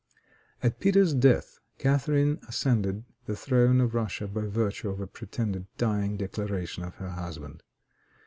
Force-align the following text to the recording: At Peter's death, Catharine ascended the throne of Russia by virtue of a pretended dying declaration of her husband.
At 0.63 0.79
Peter's 0.79 1.13
death, 1.13 1.59
Catharine 1.77 2.39
ascended 2.47 3.03
the 3.27 3.35
throne 3.35 3.79
of 3.79 3.93
Russia 3.93 4.27
by 4.27 4.47
virtue 4.47 4.89
of 4.89 4.99
a 4.99 5.05
pretended 5.05 5.67
dying 5.77 6.17
declaration 6.17 6.83
of 6.83 6.95
her 6.95 7.09
husband. 7.11 7.61